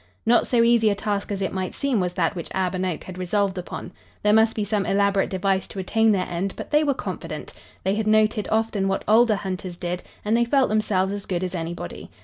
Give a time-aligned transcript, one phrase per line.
[0.25, 3.03] Not so easy a task as it might seem was that which Ab and Oak
[3.03, 3.91] had resolved upon.
[4.23, 7.53] There must be some elaborate device to attain their end, but they were confident.
[7.83, 11.53] They had noted often what older hunters did, and they felt themselves as good as
[11.53, 12.09] anybody.